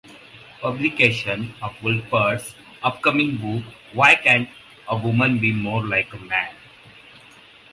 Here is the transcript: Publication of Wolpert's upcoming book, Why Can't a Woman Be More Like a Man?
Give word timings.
Publication 0.61 1.53
of 1.61 1.73
Wolpert's 1.83 2.55
upcoming 2.81 3.37
book, 3.37 3.63
Why 3.93 4.15
Can't 4.15 4.49
a 4.87 4.97
Woman 4.97 5.37
Be 5.37 5.53
More 5.53 5.85
Like 5.85 6.11
a 6.11 6.17
Man? 6.17 6.55